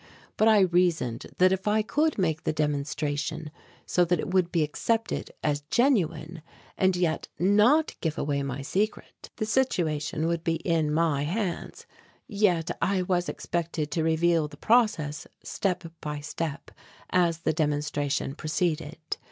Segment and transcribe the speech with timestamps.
[0.35, 3.51] But I reasoned that if I could make the demonstration
[3.85, 6.41] so that it would be accepted as genuine
[6.75, 11.85] and yet not give away my secret, the situation would be in my hands.
[12.27, 16.71] Yet I was expected to reveal the process step by step
[17.11, 18.97] as the demonstration proceeded.